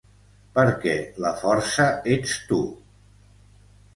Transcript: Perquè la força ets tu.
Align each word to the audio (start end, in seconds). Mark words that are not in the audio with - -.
Perquè 0.53 0.93
la 1.25 1.33
força 1.41 1.85
ets 2.15 2.33
tu. 2.49 2.59